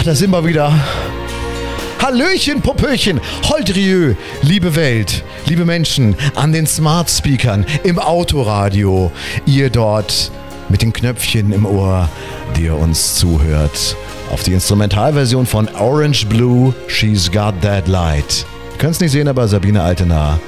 [0.00, 0.72] Ach, da sind wir wieder.
[2.00, 3.20] Hallöchen, Popöchen,
[3.50, 9.12] Holdrieu, liebe Welt, liebe Menschen an den Smart Speakern, im Autoradio,
[9.44, 10.30] ihr dort
[10.70, 12.08] mit den Knöpfchen im Ohr,
[12.56, 13.94] die ihr uns zuhört.
[14.32, 18.46] Auf die Instrumentalversion von Orange Blue, She's Got That Light.
[18.78, 20.40] Könnt es nicht sehen, aber Sabine Altenaar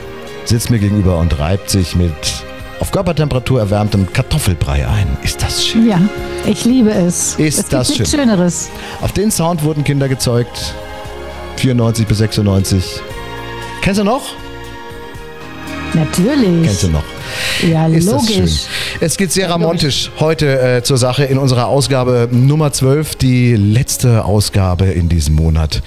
[0.46, 2.42] sitzt mir gegenüber und reibt sich mit
[2.82, 5.06] auf Körpertemperatur erwärmtem Kartoffelbrei ein.
[5.22, 5.88] Ist das schön?
[5.88, 6.00] Ja,
[6.44, 7.36] ich liebe es.
[7.36, 8.20] Ist es das gibt nichts schön.
[8.22, 8.70] Schöneres.
[9.00, 10.74] Auf den Sound wurden Kinder gezeugt.
[11.58, 13.00] 94 bis 96.
[13.82, 14.22] Kennst du noch?
[15.94, 16.64] Natürlich.
[16.64, 17.04] Kennst du noch?
[17.62, 18.38] Ja, Ist das schön.
[18.40, 18.62] logisch.
[19.00, 24.24] Es geht sehr ramontisch heute äh, zur Sache in unserer Ausgabe Nummer 12, die letzte
[24.24, 25.82] Ausgabe in diesem Monat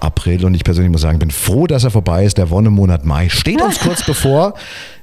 [0.00, 0.44] April.
[0.44, 2.38] Und ich persönlich muss sagen, bin froh, dass er vorbei ist.
[2.38, 4.54] Der Wonnemonat Mai steht uns kurz bevor.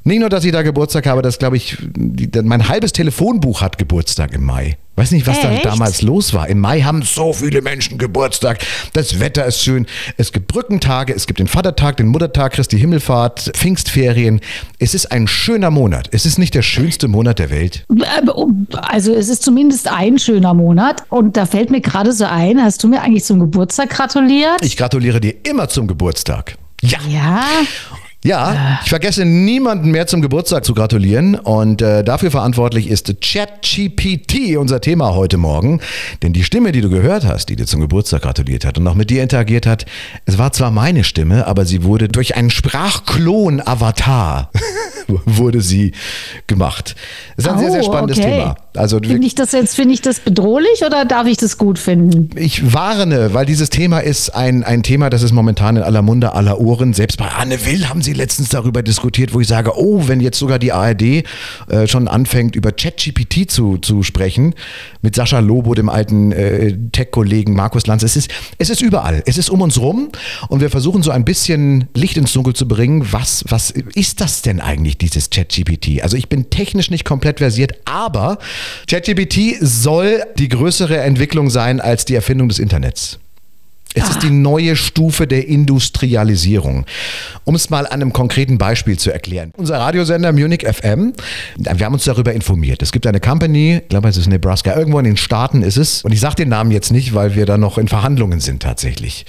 [0.08, 3.78] Nicht nur, dass ich da Geburtstag habe, das glaube ich, die, mein halbes Telefonbuch hat
[3.78, 4.78] Geburtstag im Mai.
[4.96, 5.66] Weiß nicht, was da Echt?
[5.66, 6.48] damals los war.
[6.48, 8.60] Im Mai haben so viele Menschen Geburtstag.
[8.94, 9.86] Das Wetter ist schön.
[10.16, 14.40] Es gibt Brückentage, es gibt den Vatertag, den Muttertag, Christi Himmelfahrt, Pfingstferien.
[14.80, 16.08] Es ist ein schöner Monat.
[16.14, 17.86] Es ist nicht der schönste Monat der Welt.
[18.72, 22.82] Also es ist zumindest ein schöner Monat und da fällt mir gerade so ein, hast
[22.82, 24.64] du mir eigentlich zum Geburtstag gratuliert?
[24.64, 26.56] Ich gratuliere dir immer zum Geburtstag.
[26.82, 27.00] Ja.
[27.10, 27.44] ja,
[28.28, 34.58] Ja, ich vergesse niemanden mehr zum Geburtstag zu gratulieren und äh, dafür verantwortlich ist ChatGPT,
[34.58, 35.80] unser Thema heute Morgen.
[36.22, 38.96] Denn die Stimme, die du gehört hast, die dir zum Geburtstag gratuliert hat und noch
[38.96, 39.86] mit dir interagiert hat,
[40.26, 44.52] es war zwar meine Stimme, aber sie wurde durch einen Sprachklon-Avatar
[45.26, 45.94] wurde sie
[46.48, 46.96] gemacht.
[47.36, 48.40] Das ist ein sehr, sehr Oh, spannendes okay.
[48.40, 48.56] Thema.
[48.76, 52.30] Also finde ich das jetzt, finde ich das bedrohlich oder darf ich das gut finden?
[52.36, 56.34] ich warne, weil dieses Thema ist ein, ein Thema, das ist momentan in aller Munde,
[56.34, 56.94] aller Ohren.
[56.94, 60.38] Selbst bei Anne Will haben sie letztens darüber diskutiert, wo ich sage, oh, wenn jetzt
[60.40, 61.24] sogar die ARD äh,
[61.86, 64.54] schon anfängt, über ChatGPT zu, zu sprechen,
[65.02, 69.38] mit Sascha Lobo, dem alten äh, Tech-Kollegen Markus Lanz, es ist, es ist überall, es
[69.38, 70.10] ist um uns rum
[70.50, 73.08] und wir versuchen so ein bisschen Licht ins Dunkel zu bringen.
[73.12, 76.02] Was, was ist das denn eigentlich, dieses ChatGPT?
[76.02, 78.38] Also ich bin technisch nicht komplett versiert, aber
[78.90, 83.20] ChatGPT soll die größere Entwicklung sein als die Erfindung des Internets.
[83.94, 86.86] Es ist die neue Stufe der Industrialisierung.
[87.46, 89.52] Um es mal an einem konkreten Beispiel zu erklären.
[89.58, 91.14] Unser Radiosender Munich FM,
[91.58, 92.84] wir haben uns darüber informiert.
[92.84, 96.04] Es gibt eine Company, ich glaube, es ist Nebraska, irgendwo in den Staaten ist es.
[96.04, 99.26] Und ich sage den Namen jetzt nicht, weil wir da noch in Verhandlungen sind tatsächlich.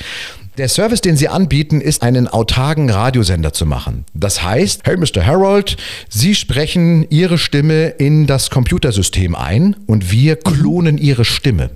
[0.59, 4.05] Der Service, den sie anbieten, ist einen autarken Radiosender zu machen.
[4.13, 5.25] Das heißt, hey Mr.
[5.25, 5.77] Harold,
[6.09, 11.71] Sie sprechen Ihre Stimme in das Computersystem ein und wir klonen Ihre Stimme.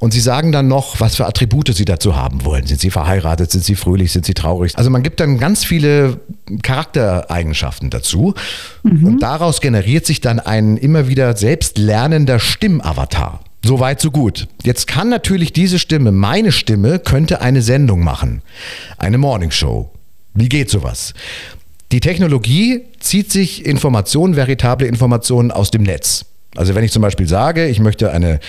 [0.00, 2.66] Und sie sagen dann noch, was für Attribute sie dazu haben wollen.
[2.66, 4.76] Sind sie verheiratet, sind sie fröhlich, sind sie traurig?
[4.76, 6.18] Also man gibt dann ganz viele
[6.62, 8.34] Charaktereigenschaften dazu.
[8.82, 13.40] Und daraus generiert sich dann ein immer wieder selbstlernender Stimmavatar.
[13.64, 14.48] So weit, so gut.
[14.62, 18.42] Jetzt kann natürlich diese Stimme, meine Stimme, könnte eine Sendung machen.
[18.96, 19.90] Eine Morningshow.
[20.34, 21.14] Wie geht sowas?
[21.90, 26.26] Die Technologie zieht sich Informationen, veritable Informationen aus dem Netz.
[26.56, 28.40] Also wenn ich zum Beispiel sage, ich möchte eine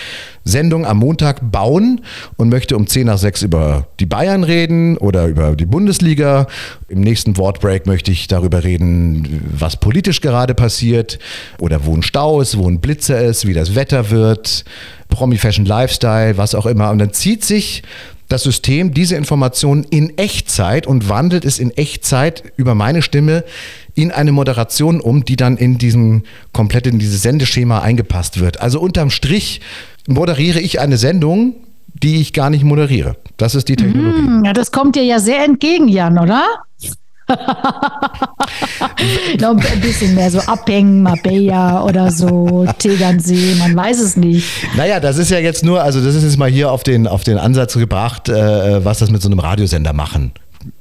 [0.46, 2.02] Sendung am Montag bauen
[2.38, 6.48] und möchte um 10 nach 6 über die Bayern reden oder über die Bundesliga.
[6.88, 11.20] Im nächsten Wortbreak möchte ich darüber reden, was politisch gerade passiert
[11.59, 14.64] oder wo ein Stau ist, wo ein Blitzer ist, wie das Wetter wird,
[15.09, 16.92] Promi Fashion Lifestyle, was auch immer.
[16.92, 17.84] Und dann zieht sich
[18.30, 23.44] das System diese Informationen in Echtzeit und wandelt es in Echtzeit über meine Stimme
[24.02, 26.24] in eine Moderation um, die dann in diesem
[26.54, 28.62] komplett in dieses Sendeschema eingepasst wird.
[28.62, 29.62] Also unterm Strich
[30.08, 31.56] moderiere ich eine Sendung,
[31.94, 33.18] die ich gar nicht moderiere.
[33.38, 34.20] Das ist die Technologie.
[34.20, 36.46] Hm, Ja, das kommt dir ja sehr entgegen, Jan, oder?
[39.40, 44.48] Noch ein bisschen mehr so abhängen, Marbella oder so, Tegernsee, man weiß es nicht.
[44.76, 47.24] Naja, das ist ja jetzt nur, also das ist jetzt mal hier auf den, auf
[47.24, 50.32] den Ansatz gebracht, äh, was das mit so einem Radiosender machen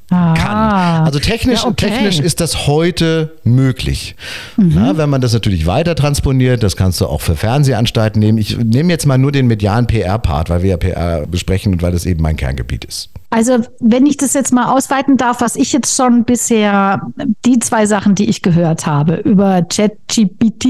[0.08, 0.56] kann.
[0.56, 1.88] Ah, Also technisch, ja, okay.
[1.88, 4.16] technisch ist das heute möglich.
[4.56, 8.38] Na, wenn man das natürlich weiter transponiert, das kannst du auch für Fernsehanstalten nehmen.
[8.38, 11.92] Ich nehme jetzt mal nur den medialen PR-Part, weil wir ja PR besprechen und weil
[11.92, 13.10] das eben mein Kerngebiet ist.
[13.30, 17.02] Also, wenn ich das jetzt mal ausweiten darf, was ich jetzt schon bisher,
[17.44, 20.66] die zwei Sachen, die ich gehört habe über ChatGPT,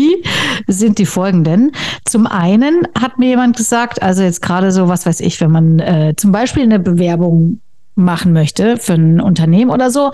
[0.66, 1.70] sind die folgenden.
[2.04, 5.78] Zum einen hat mir jemand gesagt, also jetzt gerade so, was weiß ich, wenn man
[5.78, 7.60] äh, zum Beispiel eine Bewerbung
[7.98, 10.12] machen möchte für ein Unternehmen oder so,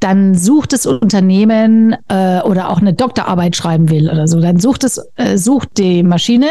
[0.00, 4.84] dann sucht das Unternehmen äh, oder auch eine Doktorarbeit schreiben will oder so, dann sucht
[4.84, 6.48] es, äh, sucht die Maschine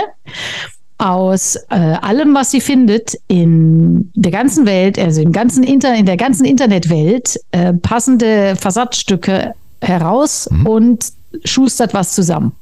[0.98, 6.06] aus äh, allem, was sie findet in der ganzen Welt, also im ganzen Inter in
[6.06, 11.06] der ganzen Internetwelt, äh, passende Versatzstücke heraus und
[11.44, 12.54] schustert was zusammen.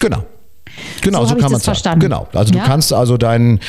[0.00, 0.22] Genau.
[1.00, 2.00] Genau, so, so kann man es verstanden.
[2.00, 2.28] Genau.
[2.32, 2.60] Also ja?
[2.60, 3.60] du kannst also deinen,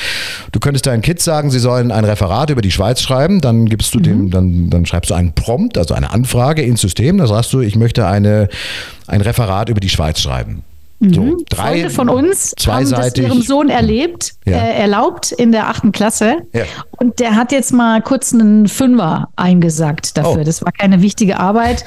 [0.51, 3.93] du könntest deinen Kids sagen, sie sollen ein Referat über die Schweiz schreiben, dann gibst
[3.93, 4.03] du mhm.
[4.03, 7.61] dem, dann, dann schreibst du einen Prompt, also eine Anfrage ins System, da sagst du,
[7.61, 8.49] ich möchte eine,
[9.07, 10.63] ein Referat über die Schweiz schreiben.
[11.01, 11.37] So, mhm.
[11.47, 14.57] drei, Freunde von uns haben das ihrem Sohn erlebt, ja.
[14.57, 16.39] äh, erlaubt in der achten Klasse.
[16.53, 16.63] Ja.
[16.97, 20.41] Und der hat jetzt mal kurz einen Fünfer eingesagt dafür.
[20.41, 20.43] Oh.
[20.43, 21.85] Das war keine wichtige Arbeit.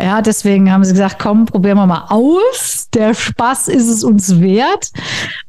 [0.00, 2.88] Ja, deswegen haben sie gesagt, komm, probieren wir mal aus.
[2.94, 4.92] Der Spaß ist es uns wert.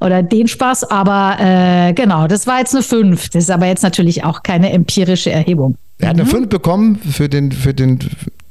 [0.01, 0.83] Oder den Spaß.
[0.91, 3.29] Aber äh, genau, das war jetzt eine Fünf.
[3.29, 5.77] Das ist aber jetzt natürlich auch keine empirische Erhebung.
[5.99, 6.29] Er hat eine mhm.
[6.29, 7.99] Fünf bekommen für den, für den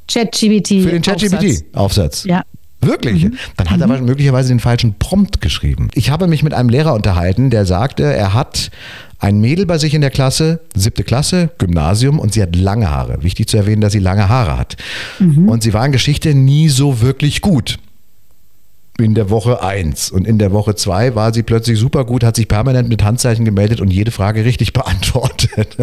[0.08, 0.68] ChatGPT.
[0.68, 2.24] Für den ChatGPT-Aufsatz.
[2.24, 2.42] Ja.
[2.86, 3.24] Wirklich?
[3.24, 3.34] Mhm.
[3.56, 4.04] Dann hat er mhm.
[4.04, 5.88] möglicherweise den falschen Prompt geschrieben.
[5.94, 8.70] Ich habe mich mit einem Lehrer unterhalten, der sagte, er hat
[9.18, 13.22] ein Mädel bei sich in der Klasse, siebte Klasse, Gymnasium, und sie hat lange Haare.
[13.22, 14.76] Wichtig zu erwähnen, dass sie lange Haare hat.
[15.18, 15.48] Mhm.
[15.48, 17.78] Und sie war in Geschichte nie so wirklich gut
[18.98, 22.36] in der Woche 1 und in der Woche 2 war sie plötzlich super gut, hat
[22.36, 25.76] sich permanent mit Handzeichen gemeldet und jede Frage richtig beantwortet.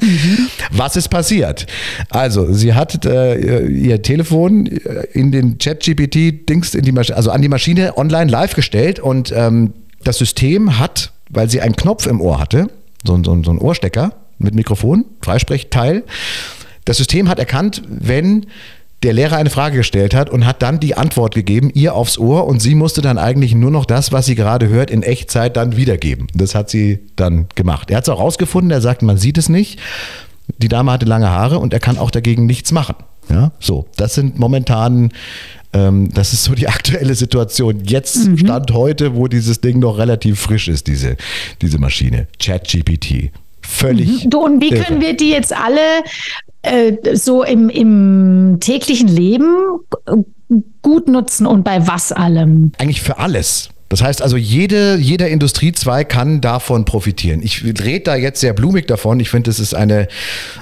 [0.70, 1.66] Was ist passiert?
[2.10, 7.48] Also, sie hat äh, ihr Telefon äh, in den Chat-GPT-Dings, in die also an die
[7.48, 9.72] Maschine online live gestellt und ähm,
[10.04, 12.68] das System hat, weil sie einen Knopf im Ohr hatte,
[13.04, 16.04] so, so, so ein Ohrstecker mit Mikrofon, Freisprechteil,
[16.84, 18.46] das System hat erkannt, wenn
[19.06, 22.44] der Lehrer eine Frage gestellt hat und hat dann die Antwort gegeben, ihr aufs Ohr
[22.44, 25.76] und sie musste dann eigentlich nur noch das, was sie gerade hört, in Echtzeit dann
[25.76, 26.26] wiedergeben.
[26.34, 27.88] Das hat sie dann gemacht.
[27.88, 29.78] Er hat es auch rausgefunden, er sagt, man sieht es nicht.
[30.58, 32.96] Die Dame hatte lange Haare und er kann auch dagegen nichts machen.
[33.28, 35.12] Ja, so, das sind momentan,
[35.72, 37.84] ähm, das ist so die aktuelle Situation.
[37.84, 38.38] Jetzt mhm.
[38.38, 41.16] stand heute, wo dieses Ding noch relativ frisch ist, diese,
[41.62, 42.26] diese Maschine.
[42.40, 43.30] ChatGPT
[43.66, 44.24] völlig.
[44.24, 44.30] Mhm.
[44.30, 45.80] Du, und wie können wir die jetzt alle
[46.66, 49.46] äh, so im, im täglichen Leben
[50.82, 52.72] gut nutzen und bei was allem?
[52.78, 53.70] Eigentlich für alles.
[53.88, 57.40] Das heißt also, jede, jeder Industriezweig kann davon profitieren.
[57.42, 59.20] Ich rede da jetzt sehr blumig davon.
[59.20, 60.08] Ich finde, es ist eine,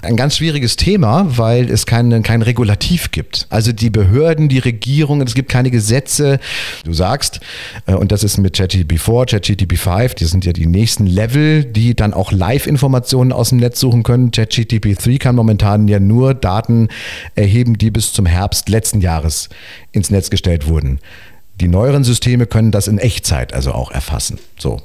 [0.03, 3.47] ein ganz schwieriges Thema, weil es kein, kein Regulativ gibt.
[3.49, 6.39] Also die Behörden, die Regierungen, es gibt keine Gesetze.
[6.85, 7.41] Du sagst,
[7.87, 12.13] äh, und das ist mit ChatGPT4, ChatGPT5, die sind ja die nächsten Level, die dann
[12.13, 14.33] auch Live-Informationen aus dem Netz suchen können.
[14.33, 16.89] ChatGPT3 kann momentan ja nur Daten
[17.35, 19.49] erheben, die bis zum Herbst letzten Jahres
[19.93, 21.01] ins Netz gestellt wurden.
[21.61, 24.39] Die neueren Systeme können das in Echtzeit also auch erfassen.
[24.59, 24.81] So.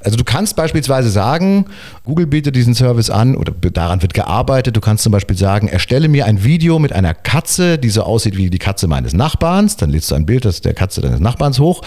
[0.00, 1.66] Also du kannst beispielsweise sagen,
[2.04, 4.76] Google bietet diesen Service an oder daran wird gearbeitet.
[4.76, 8.36] Du kannst zum Beispiel sagen, erstelle mir ein Video mit einer Katze, die so aussieht
[8.36, 9.76] wie die Katze meines Nachbarns.
[9.76, 11.82] Dann lädst du ein Bild das der Katze deines Nachbarns hoch,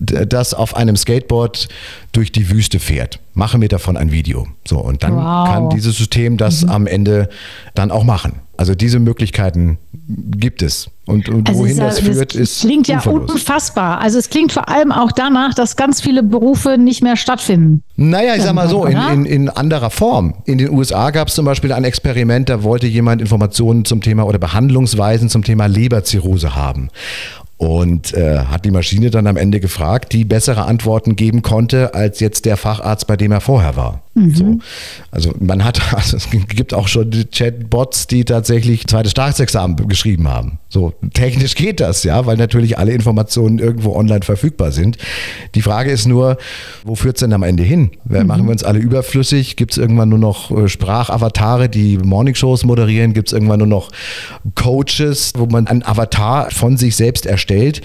[0.00, 1.68] das auf einem Skateboard
[2.10, 3.20] durch die Wüste fährt.
[3.34, 4.48] Mache mir davon ein Video.
[4.66, 5.48] So, und dann wow.
[5.48, 6.70] kann dieses System das mhm.
[6.70, 7.28] am Ende
[7.74, 8.40] dann auch machen.
[8.60, 9.78] Also diese Möglichkeiten
[10.32, 10.90] gibt es.
[11.06, 12.60] Und, und also wohin das, das führt, ist.
[12.60, 14.02] Klingt ja unfassbar.
[14.02, 17.82] Also es klingt vor allem auch danach, dass ganz viele Berufe nicht mehr stattfinden.
[17.96, 20.34] Naja, ich sag mal so, in, in, in anderer Form.
[20.44, 24.26] In den USA gab es zum Beispiel ein Experiment, da wollte jemand Informationen zum Thema
[24.26, 26.90] oder Behandlungsweisen zum Thema Leberzirrhose haben
[27.60, 32.18] und äh, hat die Maschine dann am Ende gefragt, die bessere Antworten geben konnte als
[32.18, 34.00] jetzt der Facharzt, bei dem er vorher war.
[34.14, 34.34] Mhm.
[34.34, 34.58] So.
[35.10, 40.58] Also man hat, also es gibt auch schon Chatbots, die tatsächlich zweites Staatsexamen geschrieben haben.
[40.68, 44.98] So technisch geht das, ja, weil natürlich alle Informationen irgendwo online verfügbar sind.
[45.54, 46.38] Die Frage ist nur,
[46.84, 47.90] wo führt es denn am Ende hin?
[48.04, 48.26] Mhm.
[48.26, 49.56] Machen wir uns alle überflüssig?
[49.56, 53.14] Gibt es irgendwann nur noch äh, Sprachavatare, die Morningshows moderieren?
[53.14, 53.90] Gibt es irgendwann nur noch
[54.54, 57.80] Coaches, wo man einen Avatar von sich selbst erstellt?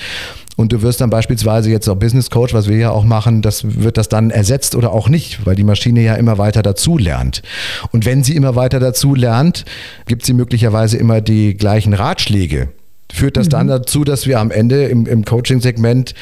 [0.55, 3.81] Und du wirst dann beispielsweise jetzt auch Business Coach, was wir ja auch machen, das
[3.81, 7.41] wird das dann ersetzt oder auch nicht, weil die Maschine ja immer weiter dazu lernt.
[7.91, 9.65] Und wenn sie immer weiter dazu lernt,
[10.07, 12.69] gibt sie möglicherweise immer die gleichen Ratschläge.
[13.11, 13.51] Führt das mhm.
[13.51, 16.13] dann dazu, dass wir am Ende im, im Coaching-Segment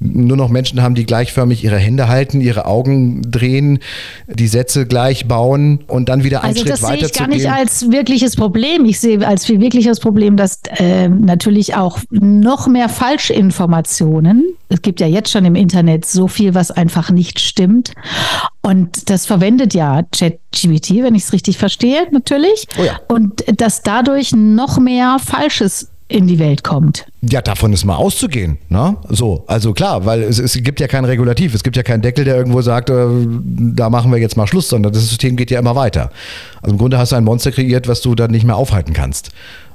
[0.00, 3.78] nur noch Menschen haben, die gleichförmig ihre Hände halten, ihre Augen drehen,
[4.26, 7.30] die Sätze gleich bauen und dann wieder einen also Schritt weiter zu gehen.
[7.30, 8.84] Das sehe ich gar nicht als wirkliches Problem.
[8.84, 15.00] Ich sehe als viel wirkliches Problem, dass äh, natürlich auch noch mehr Falschinformationen, es gibt
[15.00, 17.92] ja jetzt schon im Internet so viel, was einfach nicht stimmt.
[18.62, 22.66] Und das verwendet ja ChatGPT, wenn ich es richtig verstehe, natürlich.
[22.78, 22.98] Oh ja.
[23.08, 27.06] Und dass dadurch noch mehr Falsches in die Welt kommt.
[27.22, 28.58] Ja, davon ist mal auszugehen.
[28.68, 28.96] Ne?
[29.08, 32.24] So, also klar, weil es, es gibt ja kein Regulativ, es gibt ja keinen Deckel,
[32.24, 33.06] der irgendwo sagt, äh,
[33.74, 36.10] da machen wir jetzt mal Schluss, sondern das System geht ja immer weiter.
[36.60, 39.30] Also im Grunde hast du ein Monster kreiert, was du dann nicht mehr aufhalten kannst.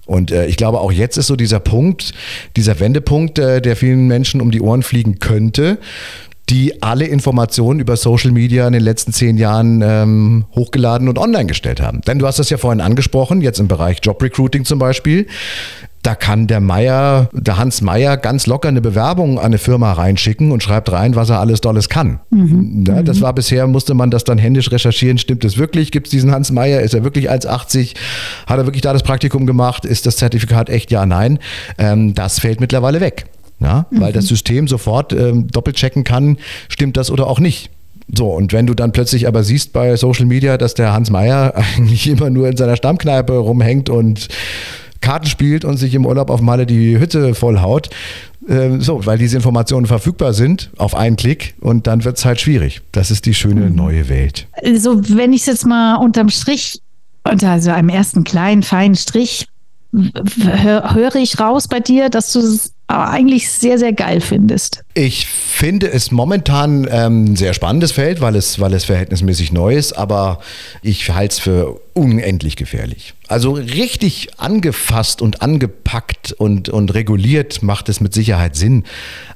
[0.05, 2.13] Und äh, ich glaube, auch jetzt ist so dieser Punkt,
[2.55, 5.79] dieser Wendepunkt, äh, der vielen Menschen um die Ohren fliegen könnte,
[6.49, 11.45] die alle Informationen über Social Media in den letzten zehn Jahren ähm, hochgeladen und online
[11.45, 12.01] gestellt haben.
[12.01, 15.27] Denn du hast das ja vorhin angesprochen, jetzt im Bereich Job Recruiting zum Beispiel.
[16.01, 20.51] Da kann der Meier, der Hans Meier ganz locker eine Bewerbung an eine Firma reinschicken
[20.51, 22.19] und schreibt rein, was er alles Dolles kann.
[22.29, 22.85] Mhm.
[22.87, 25.17] Ja, das war bisher, musste man das dann händisch recherchieren.
[25.17, 25.91] Stimmt es wirklich?
[25.91, 26.81] Gibt es diesen Hans Meier?
[26.81, 27.95] Ist er wirklich 1,80?
[28.47, 29.85] Hat er wirklich da das Praktikum gemacht?
[29.85, 30.89] Ist das Zertifikat echt?
[30.91, 31.39] Ja, nein.
[31.77, 33.25] Ähm, das fällt mittlerweile weg.
[33.59, 33.99] Ja, mhm.
[33.99, 36.37] Weil das System sofort ähm, doppelchecken kann,
[36.69, 37.71] stimmt das oder auch nicht.
[38.15, 41.53] So, und wenn du dann plötzlich aber siehst bei Social Media, dass der Hans Meier
[41.75, 44.29] eigentlich immer nur in seiner Stammkneipe rumhängt und
[45.01, 47.89] Karten spielt und sich im Urlaub auf Malle die Hütte vollhaut.
[48.47, 52.41] Äh, so, weil diese Informationen verfügbar sind auf einen Klick und dann wird es halt
[52.41, 52.81] schwierig.
[52.91, 53.75] Das ist die schöne mhm.
[53.75, 54.47] neue Welt.
[54.63, 56.81] Also, wenn ich es jetzt mal unterm Strich,
[57.23, 59.45] unter also einem ersten kleinen, feinen Strich,
[59.91, 64.83] höre ich raus bei dir, dass du es eigentlich sehr, sehr geil findest.
[64.93, 69.75] Ich finde es momentan ähm, ein sehr spannendes Feld, weil es, weil es verhältnismäßig neu
[69.75, 70.39] ist, aber
[70.81, 73.13] ich halte es für unendlich gefährlich.
[73.27, 78.85] Also richtig angefasst und angepackt und, und reguliert macht es mit Sicherheit Sinn,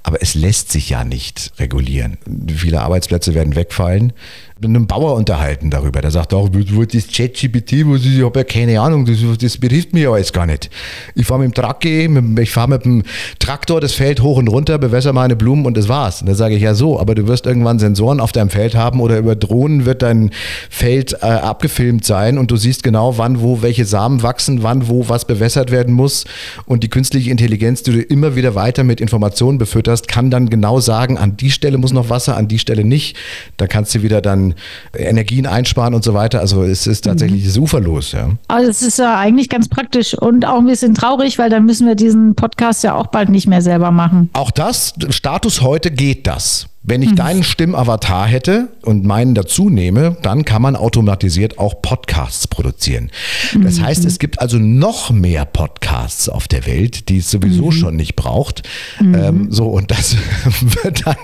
[0.02, 2.18] aber es lässt sich ja nicht regulieren.
[2.56, 4.12] Viele Arbeitsplätze werden wegfallen.
[4.60, 8.80] Mit einem Bauer unterhalten darüber, der sagt auch, wo das ChatGPT, ich habe ja keine
[8.80, 10.70] Ahnung, das, das betrifft mich ja alles gar nicht.
[11.16, 13.04] Ich fahre mit dem Tracke, ich fahre mit dem
[13.40, 16.22] Traktor das Feld hoch und runter, bewässer meine Blumen und das war's.
[16.22, 19.02] Und da sage ich ja so, aber du wirst irgendwann Sensoren auf deinem Feld haben
[19.02, 20.32] oder über Drohnen wird dein
[20.70, 25.08] Feld äh, abgefilmt sein und du siehst genau, wann, wo welche Samen wachsen, wann, wo
[25.08, 26.26] was bewässert werden muss.
[26.66, 30.82] Und die künstliche Intelligenz, die du immer wieder weiter mit Informationen befütterst, kann dann genau
[30.82, 33.16] sagen, an die Stelle muss noch Wasser, an die Stelle nicht.
[33.56, 34.56] Da kannst du wieder dann
[34.94, 36.42] Energien einsparen und so weiter.
[36.42, 37.64] Also es ist tatsächlich mhm.
[37.64, 38.12] uferlos.
[38.12, 38.32] Ja.
[38.50, 41.88] Also es ist ja eigentlich ganz praktisch und auch ein bisschen traurig, weil dann müssen
[41.88, 44.30] wir diesen Podcast ja auch bald nicht mehr selber machen.
[44.34, 46.68] Auch das, Status heute geht das.
[46.86, 47.16] Wenn ich mhm.
[47.16, 53.10] deinen Stimmavatar hätte und meinen dazu nehme, dann kann man automatisiert auch Podcasts produzieren.
[53.64, 53.86] Das mhm.
[53.86, 57.72] heißt, es gibt also noch mehr Podcasts auf der Welt, die es sowieso mhm.
[57.72, 58.64] schon nicht braucht.
[59.00, 59.16] Mhm.
[59.16, 60.18] Ähm, so, und das
[60.84, 61.16] wird dann,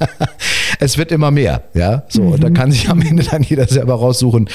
[0.78, 2.04] es wird immer mehr, ja.
[2.08, 2.54] So, und da mhm.
[2.54, 4.48] kann sich am Ende dann jeder selber raussuchen,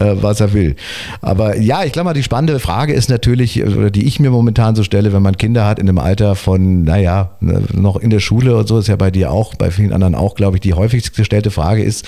[0.00, 0.76] äh, was er will.
[1.20, 4.74] Aber ja, ich glaube mal, die spannende Frage ist natürlich, oder die ich mir momentan
[4.74, 8.20] so stelle, wenn man Kinder hat in einem Alter von, naja, ne, noch in der
[8.20, 10.60] Schule und so, ist ja bei dir auch, bei bei vielen anderen auch, glaube ich,
[10.60, 12.06] die häufigst gestellte Frage ist,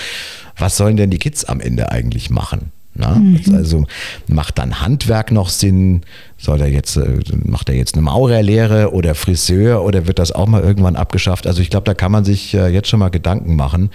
[0.56, 2.70] was sollen denn die Kids am Ende eigentlich machen?
[2.94, 3.40] Mhm.
[3.52, 3.86] Also
[4.28, 6.02] macht dann Handwerk noch Sinn?
[6.40, 10.46] Soll er jetzt, äh, macht er jetzt eine Maurerlehre oder Friseur oder wird das auch
[10.46, 11.48] mal irgendwann abgeschafft?
[11.48, 13.90] Also ich glaube, da kann man sich äh, jetzt schon mal Gedanken machen,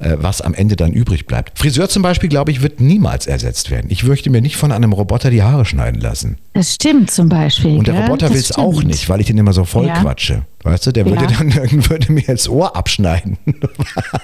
[0.00, 1.56] äh, was am Ende dann übrig bleibt.
[1.56, 3.86] Friseur zum Beispiel, glaube ich, wird niemals ersetzt werden.
[3.90, 6.36] Ich möchte mir nicht von einem Roboter die Haare schneiden lassen.
[6.52, 7.78] Das stimmt zum Beispiel.
[7.78, 9.94] Und der Roboter will es auch nicht, weil ich den immer so voll ja.
[9.94, 10.42] quatsche.
[10.64, 11.30] Weißt du, der würde ja.
[11.30, 11.54] dann
[11.90, 13.36] würde mir das Ohr abschneiden.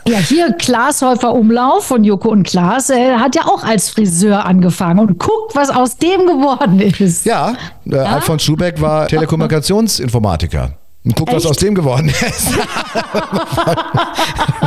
[0.09, 4.47] Ja, hier Klaas Häufer Umlauf von Joko und Klaas äh, hat ja auch als Friseur
[4.47, 7.27] angefangen und guckt, was aus dem geworden ist.
[7.27, 8.03] Ja, äh, ja?
[8.05, 10.73] Alfons Schubeck war Telekommunikationsinformatiker.
[11.05, 11.37] Und guck, Echt?
[11.39, 12.21] was aus dem geworden ist.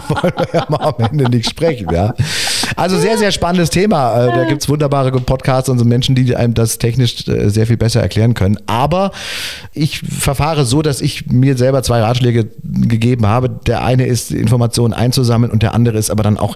[0.07, 2.13] Wollen wir ja mal am Ende nicht sprechen, ja.
[2.75, 4.27] Also sehr, sehr spannendes Thema.
[4.27, 7.67] Äh, da gibt es wunderbare Podcasts und so Menschen, die einem das technisch äh, sehr
[7.67, 8.57] viel besser erklären können.
[8.65, 9.11] Aber
[9.73, 13.49] ich verfahre so, dass ich mir selber zwei Ratschläge gegeben habe.
[13.49, 16.55] Der eine ist, Informationen einzusammeln und der andere ist aber dann auch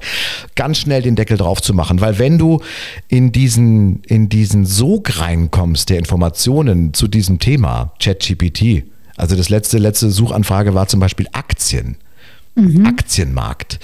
[0.56, 2.02] ganz schnell den Deckel drauf zu machen.
[2.02, 2.62] Weil wenn du
[3.08, 8.84] in diesen, in diesen Sog reinkommst der Informationen zu diesem Thema, ChatGPT,
[9.18, 11.98] also das letzte, letzte Suchanfrage war zum Beispiel Aktien.
[12.56, 12.86] Mhm.
[12.86, 13.80] Aktienmarkt.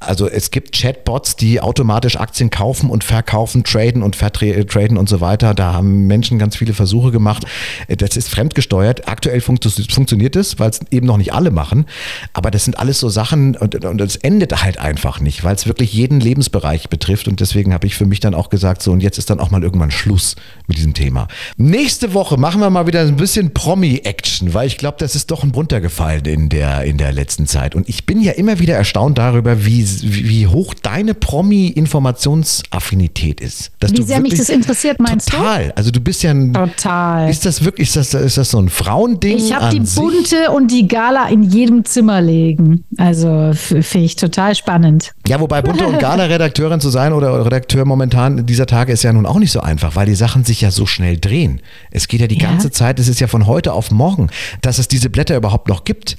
[0.00, 5.20] Also es gibt Chatbots, die automatisch Aktien kaufen und verkaufen, traden und vertraden und so
[5.20, 5.54] weiter.
[5.54, 7.44] Da haben Menschen ganz viele Versuche gemacht.
[7.88, 9.08] Das ist fremdgesteuert.
[9.08, 11.86] Aktuell funktioniert es, weil es eben noch nicht alle machen.
[12.32, 15.66] Aber das sind alles so Sachen und, und es endet halt einfach nicht, weil es
[15.66, 17.26] wirklich jeden Lebensbereich betrifft.
[17.26, 19.50] Und deswegen habe ich für mich dann auch gesagt, so und jetzt ist dann auch
[19.50, 20.36] mal irgendwann Schluss
[20.68, 21.26] mit diesem Thema.
[21.56, 25.42] Nächste Woche machen wir mal wieder ein bisschen Promi-Action, weil ich glaube, das ist doch
[25.42, 27.74] ein runtergefallen in der, in der letzten Zeit.
[27.74, 33.72] Und ich bin ja immer wieder erstaunt darüber, wie wie, hoch deine Promi-Informationsaffinität ist.
[33.80, 35.40] wie sehr mich das interessiert, meinst total.
[35.40, 35.48] du?
[35.48, 35.72] Total.
[35.76, 36.52] Also du bist ja ein.
[36.52, 37.30] Total.
[37.30, 39.38] Ist das wirklich, ist das, ist das so ein Frauending?
[39.38, 42.84] Ich habe die bunte und die Gala in jedem Zimmer legen.
[42.96, 45.12] Also finde ich total spannend.
[45.26, 49.26] Ja, wobei bunte und Gala-Redakteurin zu sein oder Redakteur momentan dieser Tage ist ja nun
[49.26, 51.60] auch nicht so einfach, weil die Sachen sich ja so schnell drehen.
[51.90, 52.48] Es geht ja die ja.
[52.48, 54.28] ganze Zeit, es ist ja von heute auf morgen,
[54.62, 56.16] dass es diese Blätter überhaupt noch gibt.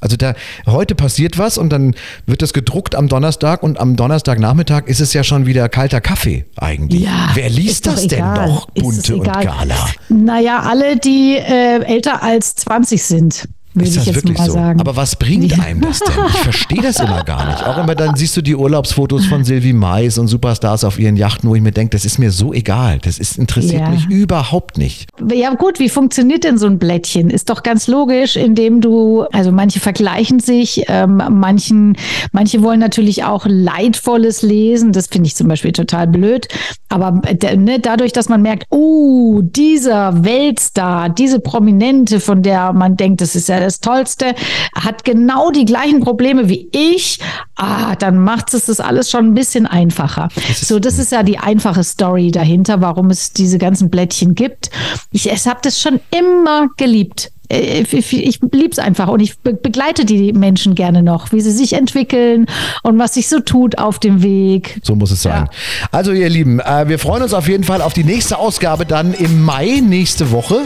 [0.00, 0.34] Also da
[0.66, 1.94] heute passiert was und dann
[2.26, 6.44] wird das gedruckt am Donnerstag und am Donnerstagnachmittag ist es ja schon wieder kalter Kaffee
[6.56, 7.02] eigentlich.
[7.02, 9.88] Ja, Wer liest das denn noch, bunte und Gala?
[10.08, 13.48] Naja, alle, die äh, älter als 20 sind.
[13.76, 14.52] Würde Ist ich das jetzt wirklich so?
[14.52, 14.80] sagen.
[14.80, 15.62] Aber was bringt Ja.
[15.62, 16.14] einem das denn?
[16.28, 17.64] Ich verstehe das immer gar nicht.
[17.66, 21.48] Auch immer dann siehst du die Urlaubsfotos von Sylvie Mais und Superstars auf ihren Yachten,
[21.48, 22.98] wo ich mir denke, das ist mir so egal.
[23.02, 23.90] Das ist, interessiert Ja.
[23.90, 25.08] mich überhaupt nicht.
[25.32, 27.30] Ja gut, wie funktioniert denn so ein Blättchen?
[27.30, 31.96] Ist doch ganz logisch, indem du, also manche vergleichen sich, ähm, manchen,
[32.32, 34.92] manche wollen natürlich auch leidvolles lesen.
[34.92, 36.48] Das finde ich zum Beispiel total blöd.
[36.88, 37.20] Aber
[37.56, 43.34] ne, dadurch, dass man merkt, oh, dieser Weltstar, diese Prominente, von der man denkt, das
[43.36, 44.34] ist ja das Tollste,
[44.74, 47.18] hat genau die gleichen Probleme wie ich.
[47.56, 50.28] Ah, dann macht es das alles schon ein bisschen einfacher.
[50.54, 54.70] So, das ist ja die einfache Story dahinter, warum es diese ganzen Blättchen gibt.
[55.12, 57.32] Ich, ich habe das schon immer geliebt.
[57.48, 61.40] Äh, Ich, ich liebe es einfach und ich be begleite die Menschen gerne noch, wie
[61.40, 62.46] sie sich entwickeln
[62.82, 64.80] und was sich so tut auf dem Weg.
[64.82, 65.44] So muss es sein.
[65.44, 65.50] Ja.
[65.90, 69.14] Also ihr Lieben, äh, wir freuen uns auf jeden Fall auf die nächste Ausgabe dann
[69.14, 70.60] im Mai, nächste Woche,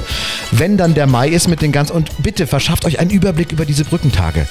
[0.53, 3.65] wenn dann der Mai ist mit den ganz und bitte verschafft euch einen Überblick über
[3.65, 4.47] diese Brückentage.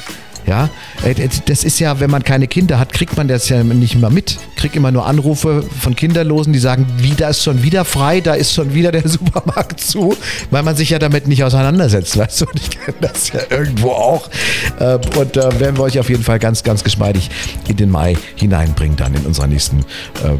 [0.50, 0.68] Ja,
[1.06, 1.13] äh,
[1.46, 4.39] das ist ja, wenn man keine Kinder hat, kriegt man das ja nicht immer mit.
[4.56, 8.56] Kriegt immer nur Anrufe von Kinderlosen, die sagen, wieder ist schon wieder frei, da ist
[8.56, 10.15] schon wieder der Supermarkt zu,
[10.50, 12.46] weil man sich ja damit nicht auseinandersetzt, weißt du?
[12.48, 14.27] Und ich kenne das ja irgendwo auch.
[14.79, 17.29] Äh, Und da werden wir euch auf jeden Fall ganz, ganz geschmeidig
[17.68, 19.86] in den Mai hineinbringen, dann in unserer nächsten
[20.25, 20.39] ähm,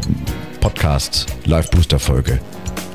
[0.60, 2.40] Podcast Live Booster Folge.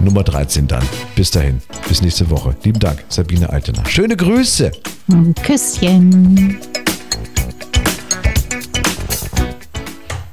[0.01, 0.83] Nummer 13 dann.
[1.15, 1.61] Bis dahin.
[1.87, 2.57] Bis nächste Woche.
[2.65, 3.85] Lieben Dank, Sabine Altener.
[3.87, 4.73] Schöne Grüße.
[5.41, 6.57] Küsschen.
[7.11, 7.44] Thank you.